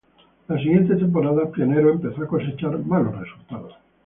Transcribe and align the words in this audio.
Las 0.47 0.59
siguientes 0.61 0.97
temporadas 0.97 1.49
Pioneros 1.49 1.93
empezó 2.01 2.23
a 2.23 2.27
cosechar 2.27 2.75
malos 2.79 3.19
resultados. 3.19 3.75